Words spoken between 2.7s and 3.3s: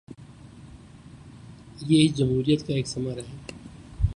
ایک ثمر